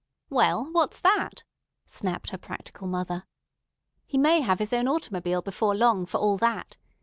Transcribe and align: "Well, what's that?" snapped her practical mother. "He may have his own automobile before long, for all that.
"Well, 0.31 0.67
what's 0.71 0.99
that?" 1.01 1.43
snapped 1.85 2.31
her 2.31 2.39
practical 2.39 2.87
mother. 2.87 3.27
"He 4.07 4.17
may 4.17 4.41
have 4.41 4.57
his 4.57 4.73
own 4.73 4.87
automobile 4.87 5.43
before 5.43 5.75
long, 5.75 6.07
for 6.07 6.17
all 6.17 6.37
that. 6.39 6.75